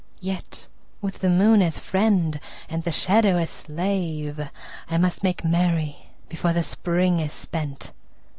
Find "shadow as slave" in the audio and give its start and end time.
2.91-4.49